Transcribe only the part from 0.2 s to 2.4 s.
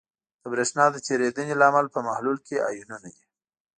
د برېښنا تیریدنې لامل په محلول